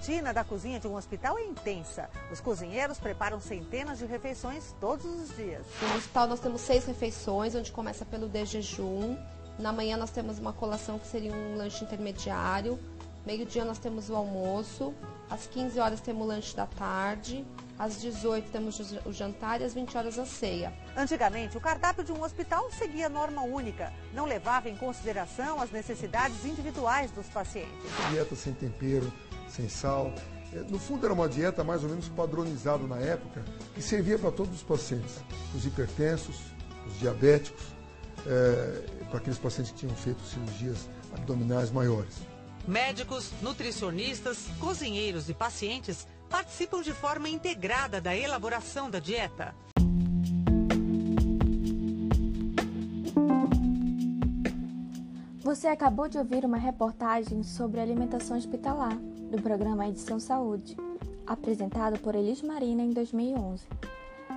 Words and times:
rotina 0.00 0.32
da 0.32 0.42
cozinha 0.42 0.80
de 0.80 0.88
um 0.88 0.96
hospital 0.96 1.36
é 1.36 1.42
intensa. 1.42 2.08
Os 2.32 2.40
cozinheiros 2.40 2.98
preparam 2.98 3.38
centenas 3.38 3.98
de 3.98 4.06
refeições 4.06 4.74
todos 4.80 5.04
os 5.04 5.36
dias. 5.36 5.66
No 5.82 5.94
hospital 5.94 6.26
nós 6.26 6.40
temos 6.40 6.62
seis 6.62 6.86
refeições, 6.86 7.54
onde 7.54 7.70
começa 7.70 8.06
pelo 8.06 8.26
de 8.26 8.46
jejum. 8.46 9.14
Na 9.58 9.74
manhã 9.74 9.98
nós 9.98 10.10
temos 10.10 10.38
uma 10.38 10.54
colação 10.54 10.98
que 10.98 11.06
seria 11.06 11.30
um 11.30 11.54
lanche 11.54 11.84
intermediário. 11.84 12.78
Meio-dia 13.26 13.62
nós 13.62 13.78
temos 13.78 14.08
o 14.08 14.16
almoço. 14.16 14.94
Às 15.28 15.46
15 15.46 15.78
horas 15.78 16.00
temos 16.00 16.22
o 16.22 16.26
lanche 16.26 16.56
da 16.56 16.64
tarde. 16.64 17.44
Às 17.78 18.00
18 18.00 18.50
temos 18.50 18.80
o 19.04 19.12
jantar 19.12 19.60
e 19.60 19.64
às 19.64 19.74
20 19.74 19.98
horas 19.98 20.18
a 20.18 20.24
ceia. 20.24 20.72
Antigamente, 20.96 21.58
o 21.58 21.60
cardápio 21.60 22.04
de 22.04 22.12
um 22.12 22.22
hospital 22.22 22.70
seguia 22.72 23.08
norma 23.08 23.42
única, 23.42 23.92
não 24.12 24.26
levava 24.26 24.68
em 24.68 24.76
consideração 24.76 25.60
as 25.60 25.70
necessidades 25.70 26.44
individuais 26.44 27.10
dos 27.10 27.26
pacientes. 27.28 27.70
Dieta 28.10 28.36
sem 28.36 28.52
tempero, 28.52 29.10
sem 29.50 29.68
sal. 29.68 30.12
É, 30.52 30.58
no 30.68 30.78
fundo, 30.78 31.04
era 31.04 31.14
uma 31.14 31.28
dieta 31.28 31.62
mais 31.62 31.82
ou 31.82 31.88
menos 31.88 32.08
padronizada 32.08 32.86
na 32.86 32.98
época, 32.98 33.44
que 33.74 33.82
servia 33.82 34.18
para 34.18 34.30
todos 34.30 34.54
os 34.54 34.62
pacientes, 34.62 35.16
os 35.54 35.64
hipertensos, 35.64 36.36
os 36.86 36.98
diabéticos, 36.98 37.62
é, 38.26 39.06
para 39.08 39.18
aqueles 39.18 39.38
pacientes 39.38 39.72
que 39.72 39.78
tinham 39.78 39.94
feito 39.94 40.20
cirurgias 40.22 40.88
abdominais 41.12 41.70
maiores. 41.70 42.14
Médicos, 42.66 43.30
nutricionistas, 43.42 44.46
cozinheiros 44.58 45.28
e 45.28 45.34
pacientes 45.34 46.06
participam 46.28 46.82
de 46.82 46.92
forma 46.92 47.28
integrada 47.28 48.00
da 48.00 48.14
elaboração 48.14 48.90
da 48.90 48.98
dieta. 48.98 49.54
Você 55.40 55.66
acabou 55.66 56.08
de 56.08 56.18
ouvir 56.18 56.44
uma 56.44 56.56
reportagem 56.56 57.42
sobre 57.42 57.80
alimentação 57.80 58.36
hospitalar 58.36 58.96
do 58.96 59.40
programa 59.42 59.88
Edição 59.88 60.20
Saúde, 60.20 60.76
apresentado 61.26 61.98
por 62.00 62.14
Elis 62.14 62.42
Marina 62.42 62.82
em 62.82 62.90
2011. 62.90 63.64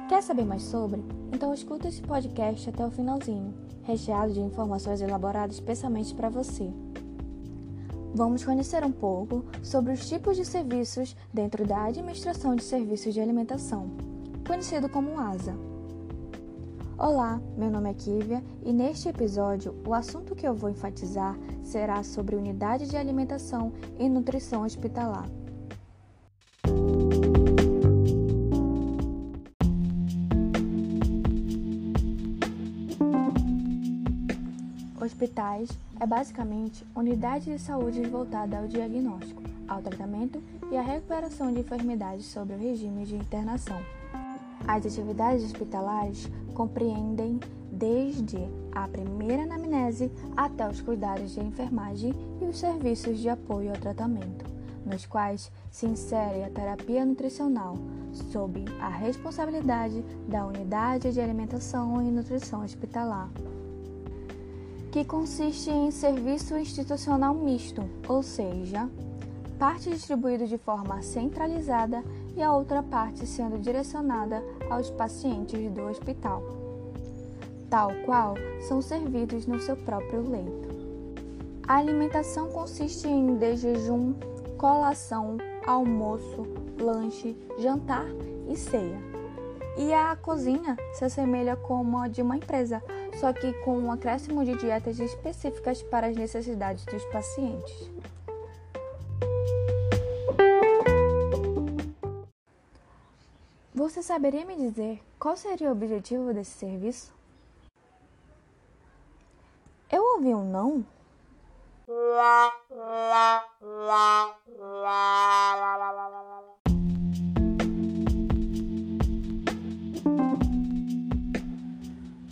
Quer 0.10 0.24
saber 0.24 0.46
mais 0.46 0.64
sobre? 0.64 1.04
Então 1.32 1.54
escuta 1.54 1.88
esse 1.88 2.02
podcast 2.02 2.70
até 2.70 2.86
o 2.86 2.92
finalzinho, 2.92 3.54
recheado 3.84 4.34
de 4.34 4.40
informações 4.40 5.02
elaboradas 5.02 5.56
especialmente 5.56 6.14
para 6.16 6.30
você 6.30 6.72
vamos 8.14 8.46
conhecer 8.46 8.84
um 8.84 8.92
pouco 8.92 9.44
sobre 9.64 9.92
os 9.92 10.08
tipos 10.08 10.38
de 10.38 10.46
serviços 10.46 11.16
dentro 11.34 11.66
da 11.66 11.86
Administração 11.86 12.56
de 12.56 12.64
Serviços 12.64 13.14
de 13.14 13.20
Alimentação, 13.20 13.90
conhecido 14.48 14.88
como 14.88 15.20
ASA. 15.20 15.73
Olá, 17.06 17.38
meu 17.58 17.70
nome 17.70 17.90
é 17.90 17.94
Kívia 17.94 18.42
e 18.64 18.72
neste 18.72 19.10
episódio 19.10 19.76
o 19.86 19.94
assunto 19.94 20.34
que 20.34 20.48
eu 20.48 20.54
vou 20.54 20.70
enfatizar 20.70 21.38
será 21.62 22.02
sobre 22.02 22.34
unidade 22.34 22.88
de 22.88 22.96
alimentação 22.96 23.74
e 24.00 24.08
nutrição 24.08 24.64
hospitalar. 24.64 25.28
Hospitais 35.02 35.78
é 36.00 36.08
basicamente 36.08 36.88
unidade 36.96 37.52
de 37.52 37.60
saúde 37.60 38.02
voltada 38.04 38.60
ao 38.60 38.68
diagnóstico, 38.70 39.44
ao 39.68 39.82
tratamento 39.82 40.42
e 40.72 40.78
à 40.78 40.82
recuperação 40.82 41.52
de 41.52 41.60
enfermidades 41.60 42.28
sob 42.28 42.54
o 42.54 42.58
regime 42.58 43.04
de 43.04 43.18
internação. 43.18 44.03
As 44.68 44.86
atividades 44.86 45.44
hospitalares 45.44 46.30
compreendem 46.54 47.40
desde 47.72 48.38
a 48.72 48.88
primeira 48.88 49.44
anamnese 49.44 50.12
até 50.38 50.70
os 50.70 50.82
cuidados 50.82 51.32
de 51.32 51.42
enfermagem 51.42 52.14
e 52.42 52.46
os 52.46 52.58
serviços 52.60 53.20
de 53.20 53.30
apoio 53.30 53.72
ao 53.72 53.78
tratamento, 53.78 54.46
nos 54.86 55.06
quais 55.06 55.52
se 55.72 55.86
insere 55.86 56.44
a 56.44 56.50
terapia 56.50 57.06
nutricional, 57.06 57.78
sob 58.32 58.64
a 58.80 58.90
responsabilidade 58.90 60.02
da 60.28 60.46
unidade 60.46 61.12
de 61.12 61.20
alimentação 61.20 62.02
e 62.02 62.12
nutrição 62.12 62.64
hospitalar 62.64 63.30
que 64.94 65.04
consiste 65.04 65.72
em 65.72 65.90
serviço 65.90 66.56
institucional 66.56 67.34
misto, 67.34 67.84
ou 68.08 68.22
seja, 68.22 68.88
parte 69.58 69.90
distribuída 69.90 70.46
de 70.46 70.56
forma 70.56 71.02
centralizada 71.02 72.04
e 72.36 72.42
a 72.42 72.54
outra 72.54 72.82
parte 72.82 73.26
sendo 73.26 73.58
direcionada 73.58 74.44
aos 74.70 74.90
pacientes 74.90 75.72
do 75.72 75.84
hospital, 75.84 76.44
tal 77.70 77.92
qual 78.06 78.36
são 78.68 78.82
servidos 78.82 79.46
no 79.46 79.60
seu 79.60 79.76
próprio 79.76 80.28
leito. 80.30 80.74
A 81.68 81.78
alimentação 81.78 82.50
consiste 82.50 83.08
em 83.08 83.36
desjejum, 83.36 84.14
colação, 84.58 85.38
almoço, 85.66 86.46
lanche, 86.80 87.38
jantar 87.60 88.06
e 88.50 88.58
ceia. 88.58 89.00
E 89.78 89.92
a 89.94 90.16
cozinha 90.16 90.78
se 90.94 91.06
assemelha 91.06 91.56
como 91.56 91.98
a 91.98 92.08
de 92.08 92.22
uma 92.22 92.38
empresa, 92.38 92.84
só 93.20 93.34
que 93.34 93.54
com 93.64 93.78
um 93.78 93.92
acréscimo 93.92 94.44
de 94.46 94.56
dietas 94.56 95.00
específicas 95.00 95.82
para 95.82 96.08
as 96.08 96.16
necessidades 96.16 96.86
dos 96.86 97.04
pacientes. 97.06 97.93
Você 103.94 104.02
saberia 104.02 104.44
me 104.44 104.56
dizer 104.56 105.04
qual 105.20 105.38
seria 105.38 105.70
o 105.70 105.72
objetivo 105.72 106.34
desse 106.34 106.50
serviço? 106.50 107.14
Eu 109.92 110.02
ouvi 110.16 110.34
um 110.34 110.44
não? 110.44 110.84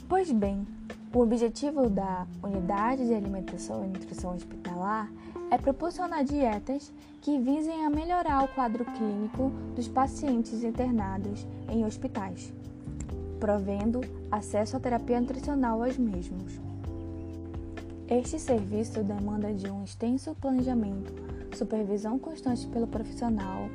Pois 0.09 0.31
bem, 0.31 0.66
o 1.13 1.19
objetivo 1.19 1.88
da 1.91 2.25
Unidade 2.41 3.05
de 3.05 3.13
Alimentação 3.13 3.85
e 3.85 3.88
Nutrição 3.89 4.33
Hospitalar 4.33 5.11
é 5.51 5.57
proporcionar 5.57 6.23
dietas 6.23 6.94
que 7.22 7.38
visem 7.38 7.85
a 7.85 7.89
melhorar 7.89 8.45
o 8.45 8.47
quadro 8.47 8.85
clínico 8.85 9.51
dos 9.75 9.85
pacientes 9.85 10.63
internados 10.63 11.45
em 11.69 11.85
hospitais, 11.85 12.53
provendo 13.38 14.00
acesso 14.31 14.78
à 14.78 14.79
terapia 14.79 15.19
nutricional 15.19 15.84
aos 15.84 15.97
mesmos. 15.97 16.57
Este 18.07 18.39
serviço 18.39 19.03
demanda 19.03 19.53
de 19.53 19.69
um 19.69 19.84
extenso 19.84 20.34
planejamento, 20.39 21.13
supervisão 21.56 22.18
constante 22.18 22.66
pelo 22.68 22.88
profissional 22.88 23.68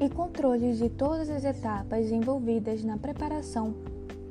e 0.00 0.08
controle 0.08 0.74
de 0.74 0.88
todas 0.88 1.30
as 1.30 1.44
etapas 1.44 2.10
envolvidas 2.10 2.82
na 2.82 2.96
preparação 2.96 3.74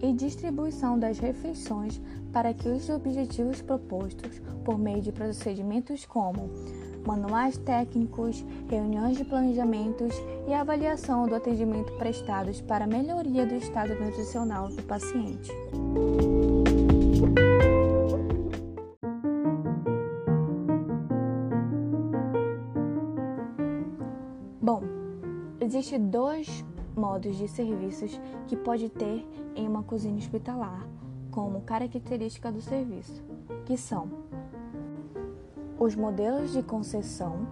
e 0.02 0.14
distribuição 0.14 0.98
das 0.98 1.20
refeições 1.20 2.02
para 2.32 2.54
que 2.54 2.70
os 2.70 2.90
objetivos 2.90 3.62
propostos 3.62 4.42
por 4.64 4.78
meio 4.78 5.02
de 5.02 5.12
procedimentos 5.12 6.06
como 6.06 6.50
manuais 7.06 7.58
técnicos, 7.58 8.46
reuniões 8.70 9.18
de 9.18 9.24
planejamentos 9.24 10.14
e 10.46 10.54
avaliação 10.54 11.26
do 11.26 11.36
atendimento 11.36 11.94
prestados 11.94 12.60
para 12.60 12.86
melhoria 12.86 13.46
do 13.46 13.56
estado 13.56 13.96
nutricional 13.96 14.68
do 14.68 14.84
paciente. 14.84 15.50
Bom, 24.62 24.84
existe 25.62 25.98
dois 25.98 26.66
modos 26.98 27.38
de 27.38 27.48
serviços 27.48 28.20
que 28.48 28.58
pode 28.58 28.90
ter 28.90 29.26
em 29.56 29.68
uma 29.68 29.84
cozinha 29.84 30.18
hospitalar, 30.18 30.86
como 31.32 31.62
característica 31.62 32.52
do 32.52 32.60
serviço, 32.60 33.24
que 33.66 33.78
são 33.78 34.10
os 35.80 35.96
modelos 35.96 36.52
de 36.52 36.64
concessão, 36.64 37.48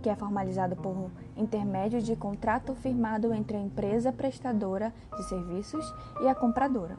que 0.00 0.08
é 0.08 0.16
formalizado 0.16 0.74
por 0.76 1.10
intermédio 1.36 2.00
de 2.00 2.16
contrato 2.16 2.74
firmado 2.74 3.34
entre 3.34 3.56
a 3.56 3.60
empresa 3.60 4.12
prestadora 4.12 4.92
de 5.16 5.22
serviços 5.24 5.84
e 6.22 6.28
a 6.28 6.34
compradora. 6.34 6.96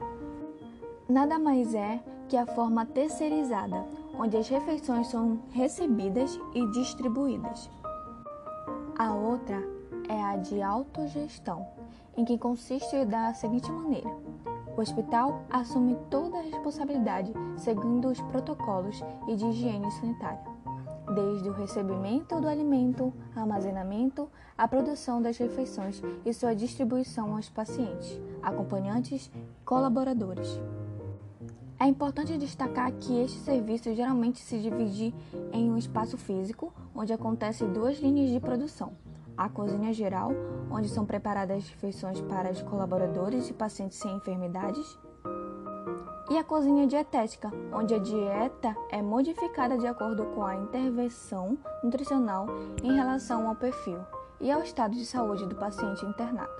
Nada 1.08 1.38
mais 1.38 1.74
é 1.74 2.00
que 2.28 2.36
a 2.36 2.46
forma 2.46 2.86
terceirizada, 2.86 3.84
onde 4.16 4.36
as 4.36 4.48
refeições 4.48 5.08
são 5.08 5.40
recebidas 5.50 6.38
e 6.54 6.64
distribuídas. 6.68 7.68
A 8.96 9.12
outra 9.14 9.60
é 10.08 10.22
a 10.22 10.36
de 10.36 10.62
autogestão, 10.62 11.66
em 12.20 12.24
que 12.24 12.36
consiste 12.36 13.02
da 13.06 13.32
seguinte 13.32 13.72
maneira: 13.72 14.10
o 14.76 14.80
hospital 14.80 15.42
assume 15.48 15.96
toda 16.10 16.38
a 16.38 16.42
responsabilidade 16.42 17.32
seguindo 17.56 18.08
os 18.08 18.20
protocolos 18.20 19.02
e 19.26 19.34
de 19.34 19.46
higiene 19.46 19.90
sanitária, 19.92 20.44
desde 21.14 21.48
o 21.48 21.52
recebimento 21.52 22.38
do 22.38 22.46
alimento, 22.46 23.12
armazenamento, 23.34 24.28
a 24.56 24.68
produção 24.68 25.22
das 25.22 25.38
refeições 25.38 26.02
e 26.24 26.34
sua 26.34 26.54
distribuição 26.54 27.34
aos 27.34 27.48
pacientes, 27.48 28.20
acompanhantes 28.42 29.30
e 29.34 29.64
colaboradores. 29.64 30.60
É 31.78 31.86
importante 31.86 32.36
destacar 32.36 32.92
que 32.92 33.18
este 33.18 33.38
serviço 33.38 33.94
geralmente 33.94 34.40
se 34.40 34.58
divide 34.58 35.14
em 35.50 35.70
um 35.70 35.78
espaço 35.78 36.18
físico, 36.18 36.70
onde 36.94 37.14
acontecem 37.14 37.72
duas 37.72 37.98
linhas 37.98 38.28
de 38.28 38.38
produção. 38.38 38.92
A 39.40 39.48
cozinha 39.48 39.90
geral, 39.90 40.32
onde 40.70 40.86
são 40.90 41.06
preparadas 41.06 41.66
refeições 41.66 42.20
para 42.20 42.50
os 42.50 42.60
colaboradores 42.60 43.48
e 43.48 43.54
pacientes 43.54 43.96
sem 43.96 44.14
enfermidades, 44.14 44.98
e 46.28 46.36
a 46.36 46.44
cozinha 46.44 46.86
dietética, 46.86 47.50
onde 47.72 47.94
a 47.94 47.98
dieta 47.98 48.76
é 48.90 49.00
modificada 49.00 49.78
de 49.78 49.86
acordo 49.86 50.26
com 50.34 50.44
a 50.44 50.54
intervenção 50.54 51.56
nutricional 51.82 52.48
em 52.82 52.92
relação 52.92 53.48
ao 53.48 53.56
perfil 53.56 54.00
e 54.38 54.50
ao 54.50 54.60
estado 54.60 54.92
de 54.92 55.06
saúde 55.06 55.46
do 55.46 55.56
paciente 55.56 56.04
internado. 56.04 56.52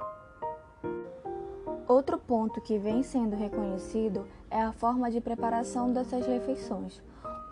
Outro 1.87 2.17
ponto 2.17 2.63
que 2.63 2.79
vem 2.79 3.03
sendo 3.03 3.37
reconhecido 3.37 4.27
é 4.51 4.63
a 4.63 4.73
forma 4.73 5.11
de 5.11 5.21
preparação 5.21 5.93
dessas 5.93 6.27
refeições, 6.27 7.03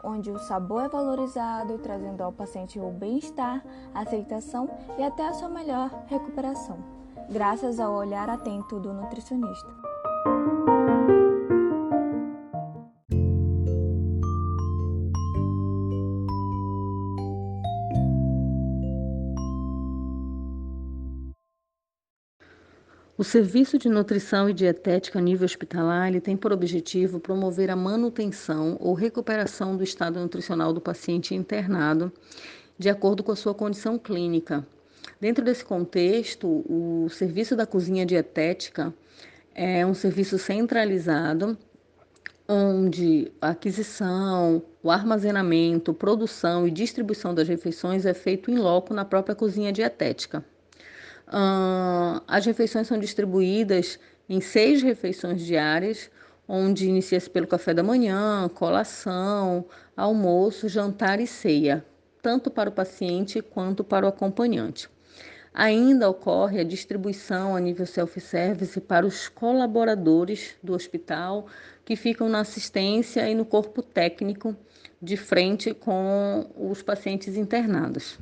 onde 0.03 0.31
o 0.31 0.39
sabor 0.39 0.85
é 0.85 0.89
valorizado, 0.89 1.79
trazendo 1.79 2.23
ao 2.23 2.33
paciente 2.33 2.79
o 2.79 2.91
bem-estar, 2.91 3.65
aceitação 3.95 4.69
e 4.99 5.03
até 5.03 5.27
a 5.27 5.35
sua 5.35 5.49
melhor 5.49 5.91
recuperação, 6.07 6.79
graças 7.31 7.81
ao 7.81 7.95
olhar 7.95 8.29
atento 8.29 8.79
do 8.79 8.93
nutricionista. 8.93 9.88
O 23.19 23.25
Serviço 23.25 23.77
de 23.79 23.89
Nutrição 23.89 24.49
e 24.49 24.55
Dietética 24.55 25.19
a 25.19 25.23
nível 25.23 25.45
hospitalar 25.45 26.13
tem 26.21 26.37
por 26.37 26.53
objetivo 26.53 27.19
promover 27.19 27.69
a 27.69 27.75
manutenção 27.75 28.77
ou 28.79 28.95
recuperação 28.95 29.77
do 29.77 29.83
estado 29.83 30.21
nutricional 30.21 30.73
do 30.73 30.81
paciente 30.81 31.35
internado, 31.35 32.13
de 32.79 32.89
acordo 32.89 33.25
com 33.25 33.33
a 33.33 33.37
sua 33.37 33.53
condição 33.53 33.99
clínica. 33.99 34.65
Dentro 35.21 35.45
desse 35.45 35.65
contexto, 35.65 36.47
o 36.47 37.09
Serviço 37.09 37.57
da 37.57 37.67
Cozinha 37.67 38.07
Dietética 38.07 38.95
é 39.53 39.85
um 39.85 39.95
serviço 39.95 40.39
centralizado 40.39 41.59
onde 42.49 43.33
a 43.41 43.49
aquisição, 43.49 44.63
o 44.81 44.93
armazenamento, 44.93 45.93
produção 45.93 46.69
e 46.69 46.71
distribuição 46.71 47.35
das 47.35 47.49
refeições 47.49 48.07
é 48.07 48.15
feito 48.15 48.49
em 48.49 48.59
loco 48.59 48.95
na 48.95 49.05
própria 49.05 49.35
cozinha 49.35 49.73
dietética. 49.73 50.45
Uh, 51.29 52.23
as 52.27 52.47
refeições 52.47 52.87
são 52.87 52.99
distribuídas 52.99 53.99
em 54.29 54.41
seis 54.41 54.83
refeições 54.83 55.45
diárias, 55.45 56.11
onde 56.49 56.89
inicia-se 56.89 57.29
pelo 57.29 57.47
café 57.47 57.75
da 57.75 57.83
manhã, 57.83 58.49
colação, 58.55 59.67
almoço, 59.95 60.69
jantar 60.69 61.21
e 61.21 61.27
ceia, 61.27 61.85
tanto 62.23 62.51
para 62.51 62.71
o 62.71 62.73
paciente 62.73 63.43
quanto 63.43 63.85
para 63.85 64.07
o 64.07 64.09
acompanhante. 64.09 64.89
Ainda 65.53 66.09
ocorre 66.09 66.61
a 66.61 66.65
distribuição 66.65 67.55
a 67.55 67.61
nível 67.61 67.85
self-service 67.85 68.81
para 68.81 69.07
os 69.07 69.29
colaboradores 69.29 70.55
do 70.63 70.73
hospital 70.73 71.47
que 71.85 71.97
ficam 71.97 72.29
na 72.29 72.41
assistência 72.41 73.29
e 73.29 73.35
no 73.35 73.45
corpo 73.45 73.83
técnico 73.83 74.57
de 75.03 75.17
frente 75.17 75.75
com 75.75 76.47
os 76.57 76.83
pacientes 76.83 77.37
internados. 77.37 78.19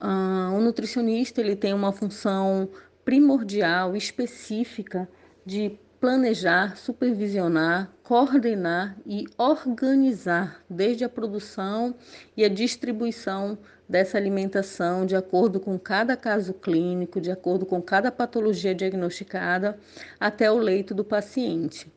Uh, 0.00 0.54
o 0.54 0.60
nutricionista 0.60 1.40
ele 1.40 1.56
tem 1.56 1.74
uma 1.74 1.92
função 1.92 2.68
primordial, 3.04 3.96
específica 3.96 5.08
de 5.44 5.78
planejar, 6.00 6.76
supervisionar, 6.76 7.90
coordenar 8.02 8.96
e 9.04 9.24
organizar 9.36 10.62
desde 10.70 11.04
a 11.04 11.08
produção 11.08 11.94
e 12.36 12.44
a 12.44 12.48
distribuição 12.48 13.58
dessa 13.88 14.16
alimentação 14.16 15.04
de 15.04 15.16
acordo 15.16 15.58
com 15.58 15.78
cada 15.78 16.16
caso 16.16 16.52
clínico, 16.52 17.20
de 17.20 17.30
acordo 17.30 17.66
com 17.66 17.82
cada 17.82 18.12
patologia 18.12 18.74
diagnosticada, 18.74 19.78
até 20.20 20.50
o 20.50 20.58
leito 20.58 20.94
do 20.94 21.04
paciente. 21.04 21.90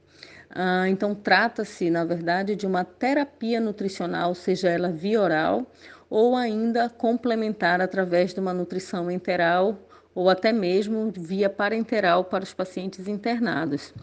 Ah, 0.50 0.90
então, 0.90 1.14
trata-se, 1.14 1.90
na 1.90 2.04
verdade, 2.04 2.56
de 2.56 2.66
uma 2.66 2.84
terapia 2.84 3.60
nutricional, 3.60 4.34
seja 4.34 4.70
ela 4.70 4.90
via 4.90 5.22
oral 5.22 5.72
ou 6.12 6.36
ainda 6.36 6.90
complementar 6.90 7.80
através 7.80 8.34
de 8.34 8.40
uma 8.42 8.54
nutrição 8.54 9.10
enteral 9.10 9.80
ou 10.14 10.30
até 10.30 10.52
mesmo 10.52 11.10
via 11.16 11.50
parenteral 11.50 12.26
para 12.26 12.44
os 12.44 12.54
pacientes 12.54 13.08
internados. 13.08 13.94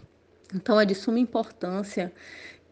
Então, 0.54 0.80
é 0.80 0.86
de 0.86 0.94
suma 0.94 1.18
importância 1.18 2.10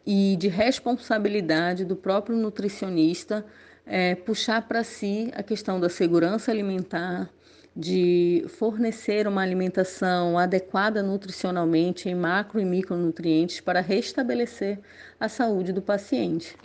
e 0.07 0.37
de 0.37 0.49
responsabilidade 0.49 1.85
do 1.85 1.95
próprio 1.95 2.35
nutricionista 2.35 3.45
é, 3.85 4.15
puxar 4.15 4.67
para 4.67 4.83
si 4.83 5.31
a 5.37 5.43
questão 5.43 5.79
da 5.79 5.91
segurança 5.91 6.51
alimentar, 6.51 7.29
de 7.77 8.43
fornecer 8.49 9.29
uma 9.29 9.43
alimentação 9.43 10.39
adequada 10.39 11.03
nutricionalmente 11.03 12.09
em 12.09 12.15
macro 12.15 12.59
e 12.59 12.65
micronutrientes 12.65 13.61
para 13.61 13.83
restabelecer 13.83 14.79
a 15.21 15.29
saúde 15.29 15.75
do 15.75 15.83
paciente. 15.83 16.57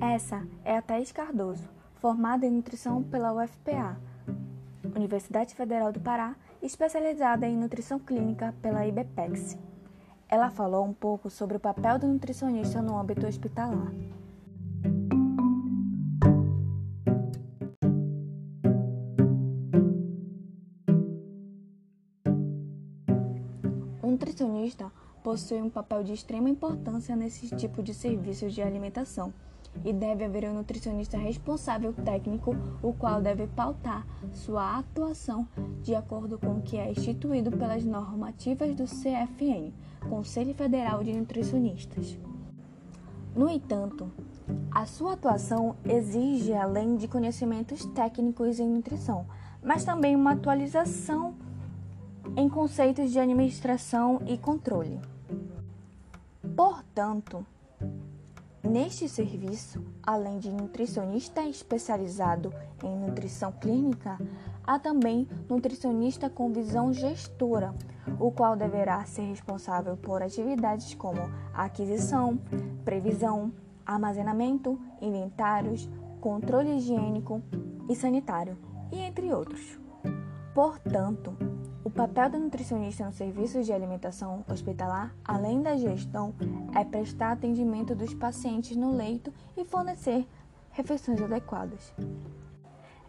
Essa 0.00 0.48
é 0.64 0.74
a 0.74 0.80
Thais 0.80 1.12
Cardoso, 1.12 1.68
formada 1.96 2.46
em 2.46 2.50
nutrição 2.50 3.02
pela 3.02 3.34
UFPA, 3.34 4.00
Universidade 4.96 5.54
Federal 5.54 5.92
do 5.92 6.00
Pará, 6.00 6.34
especializada 6.62 7.46
em 7.46 7.54
nutrição 7.54 7.98
clínica 7.98 8.54
pela 8.62 8.86
IBPEX. 8.86 9.58
Ela 10.26 10.48
falou 10.48 10.86
um 10.86 10.94
pouco 10.94 11.28
sobre 11.28 11.58
o 11.58 11.60
papel 11.60 11.98
do 11.98 12.06
nutricionista 12.08 12.80
no 12.80 12.96
âmbito 12.96 13.26
hospitalar. 13.26 13.92
O 24.02 24.10
nutricionista 24.10 24.90
possui 25.22 25.60
um 25.60 25.68
papel 25.68 26.02
de 26.02 26.14
extrema 26.14 26.48
importância 26.48 27.14
nesse 27.14 27.54
tipo 27.54 27.82
de 27.82 27.92
serviços 27.92 28.54
de 28.54 28.62
alimentação 28.62 29.30
e 29.84 29.92
deve 29.92 30.24
haver 30.24 30.44
um 30.44 30.54
nutricionista 30.54 31.16
responsável 31.16 31.92
técnico, 31.92 32.54
o 32.82 32.92
qual 32.92 33.22
deve 33.22 33.46
pautar 33.46 34.06
sua 34.32 34.78
atuação 34.78 35.46
de 35.82 35.94
acordo 35.94 36.38
com 36.38 36.58
o 36.58 36.62
que 36.62 36.76
é 36.76 36.90
instituído 36.90 37.50
pelas 37.50 37.84
normativas 37.84 38.74
do 38.74 38.84
CFN, 38.84 39.72
Conselho 40.08 40.54
Federal 40.54 41.02
de 41.02 41.12
Nutricionistas. 41.12 42.18
No 43.34 43.48
entanto, 43.48 44.10
a 44.70 44.84
sua 44.86 45.12
atuação 45.12 45.76
exige, 45.84 46.52
além 46.52 46.96
de 46.96 47.06
conhecimentos 47.06 47.84
técnicos 47.86 48.58
em 48.58 48.68
nutrição, 48.68 49.24
mas 49.62 49.84
também 49.84 50.16
uma 50.16 50.32
atualização 50.32 51.34
em 52.36 52.48
conceitos 52.48 53.10
de 53.10 53.18
administração 53.18 54.20
e 54.26 54.36
controle. 54.36 55.00
Portanto, 56.56 57.46
Neste 58.62 59.08
serviço, 59.08 59.82
além 60.02 60.38
de 60.38 60.50
nutricionista 60.50 61.42
especializado 61.42 62.52
em 62.84 62.94
nutrição 62.94 63.50
clínica, 63.52 64.18
há 64.62 64.78
também 64.78 65.26
nutricionista 65.48 66.28
com 66.28 66.52
visão 66.52 66.92
gestora, 66.92 67.74
o 68.18 68.30
qual 68.30 68.56
deverá 68.56 69.02
ser 69.06 69.22
responsável 69.22 69.96
por 69.96 70.22
atividades 70.22 70.94
como 70.94 71.20
aquisição, 71.54 72.38
previsão, 72.84 73.50
armazenamento, 73.84 74.78
inventários, 75.00 75.88
controle 76.20 76.76
higiênico 76.76 77.42
e 77.88 77.96
sanitário, 77.96 78.58
e 78.92 78.98
entre 78.98 79.32
outros. 79.32 79.80
Portanto, 80.54 81.34
o 81.82 81.88
papel 81.88 82.28
do 82.28 82.38
nutricionista 82.38 83.06
no 83.06 83.12
serviço 83.12 83.62
de 83.62 83.72
alimentação 83.72 84.44
hospitalar, 84.46 85.14
além 85.24 85.62
da 85.62 85.76
gestão, 85.78 86.34
é 86.76 86.84
prestar 86.84 87.32
atendimento 87.32 87.94
dos 87.94 88.12
pacientes 88.12 88.76
no 88.76 88.94
leito 88.94 89.32
e 89.56 89.64
fornecer 89.64 90.26
refeições 90.72 91.22
adequadas. 91.22 91.92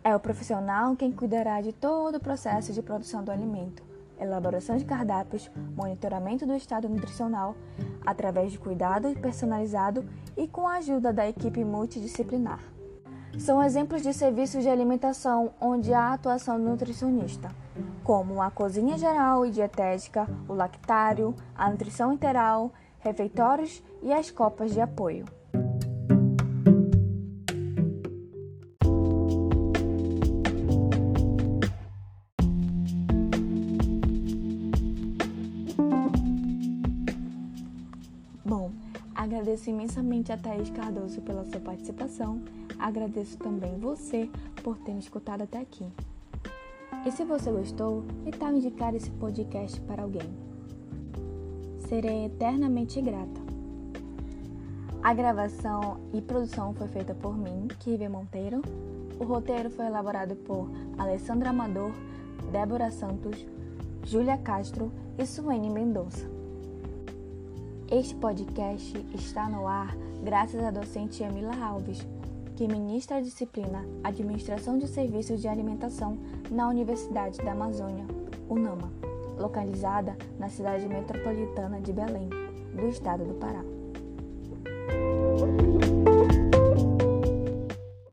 É 0.01 0.15
o 0.15 0.19
profissional 0.19 0.95
quem 0.95 1.11
cuidará 1.11 1.59
de 1.59 1.73
todo 1.73 2.15
o 2.15 2.19
processo 2.19 2.71
de 2.71 2.81
produção 2.81 3.23
do 3.23 3.31
alimento, 3.31 3.83
elaboração 4.17 4.77
de 4.77 4.85
cardápios, 4.85 5.51
monitoramento 5.75 6.45
do 6.45 6.55
estado 6.55 6.87
nutricional, 6.87 7.55
através 8.05 8.53
de 8.53 8.57
cuidado 8.57 9.13
personalizado 9.19 10.05
e 10.37 10.47
com 10.47 10.65
a 10.65 10.77
ajuda 10.77 11.11
da 11.11 11.27
equipe 11.27 11.63
multidisciplinar. 11.65 12.61
São 13.37 13.61
exemplos 13.61 14.01
de 14.01 14.13
serviços 14.13 14.63
de 14.63 14.69
alimentação 14.69 15.53
onde 15.59 15.93
há 15.93 16.13
atuação 16.13 16.57
do 16.57 16.69
nutricionista 16.69 17.53
como 18.03 18.41
a 18.41 18.51
cozinha 18.51 18.97
geral 18.97 19.45
e 19.45 19.51
dietética, 19.51 20.27
o 20.47 20.53
lactário, 20.53 21.35
a 21.55 21.69
nutrição 21.69 22.13
interal, 22.13 22.71
refeitórios 22.99 23.81
e 24.01 24.11
as 24.11 24.29
copas 24.29 24.71
de 24.71 24.81
apoio. 24.81 25.25
Bom, 38.43 38.71
agradeço 39.15 39.69
imensamente 39.69 40.31
a 40.31 40.37
Thaís 40.37 40.69
Cardoso 40.69 41.21
pela 41.21 41.45
sua 41.45 41.59
participação. 41.61 42.41
Agradeço 42.77 43.37
também 43.37 43.79
você 43.79 44.29
por 44.63 44.77
ter 44.79 44.91
me 44.91 44.99
escutado 44.99 45.43
até 45.43 45.59
aqui. 45.59 45.85
E 47.03 47.11
se 47.11 47.23
você 47.23 47.51
gostou, 47.51 48.03
que 48.23 48.31
tal 48.31 48.53
indicar 48.53 48.93
esse 48.93 49.09
podcast 49.09 49.81
para 49.81 50.03
alguém? 50.03 50.29
Serei 51.79 52.25
eternamente 52.25 53.01
grata. 53.01 53.41
A 55.01 55.11
gravação 55.11 55.99
e 56.13 56.21
produção 56.21 56.75
foi 56.75 56.87
feita 56.87 57.15
por 57.15 57.35
mim, 57.35 57.67
Kivia 57.79 58.07
Monteiro. 58.07 58.61
O 59.19 59.23
roteiro 59.23 59.71
foi 59.71 59.87
elaborado 59.87 60.35
por 60.35 60.69
Alessandra 60.95 61.49
Amador, 61.49 61.91
Débora 62.51 62.91
Santos, 62.91 63.47
Júlia 64.05 64.37
Castro 64.37 64.91
e 65.17 65.25
Suene 65.25 65.71
Mendonça. 65.71 66.29
Este 67.89 68.13
podcast 68.13 68.95
está 69.15 69.49
no 69.49 69.67
ar 69.67 69.97
graças 70.23 70.63
à 70.63 70.69
docente 70.69 71.23
Emila 71.23 71.55
Alves, 71.65 72.05
que 72.61 72.67
ministra 72.67 73.17
a 73.17 73.21
disciplina 73.21 73.83
Administração 74.03 74.77
de 74.77 74.87
Serviços 74.87 75.41
de 75.41 75.47
Alimentação 75.47 76.15
na 76.51 76.69
Universidade 76.69 77.39
da 77.39 77.53
Amazônia, 77.53 78.05
UNAMA, 78.47 78.93
localizada 79.35 80.15
na 80.37 80.47
cidade 80.47 80.87
metropolitana 80.87 81.81
de 81.81 81.91
Belém, 81.91 82.29
do 82.75 82.87
estado 82.87 83.25
do 83.25 83.33
Pará. 83.33 83.63